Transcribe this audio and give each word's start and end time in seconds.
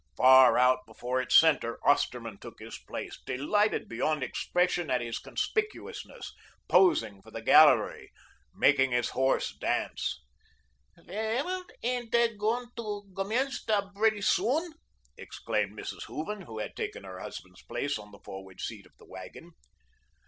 Far 0.17 0.57
out 0.57 0.79
before 0.87 1.21
its 1.21 1.37
centre 1.39 1.77
Osterman 1.87 2.39
took 2.39 2.57
his 2.57 2.75
place, 2.87 3.19
delighted 3.23 3.87
beyond 3.87 4.23
expression 4.23 4.89
at 4.89 4.99
his 4.99 5.19
conspicuousness, 5.19 6.33
posing 6.67 7.21
for 7.21 7.29
the 7.29 7.39
gallery, 7.39 8.11
making 8.51 8.93
his 8.93 9.09
horse 9.09 9.55
dance. 9.55 10.23
"Wail, 10.97 11.65
aindt 11.83 12.09
dey 12.13 12.35
gowun 12.35 12.69
to 12.77 13.03
gommence 13.13 13.63
den 13.63 13.91
bretty 13.93 14.21
soohn," 14.21 14.73
exclaimed 15.19 15.77
Mrs. 15.77 16.05
Hooven, 16.07 16.41
who 16.47 16.57
had 16.57 16.75
taken 16.75 17.03
her 17.03 17.19
husband's 17.19 17.61
place 17.61 17.99
on 17.99 18.11
the 18.11 18.23
forward 18.25 18.59
seat 18.59 18.87
of 18.87 18.97
the 18.97 19.05
wagon. 19.05 19.51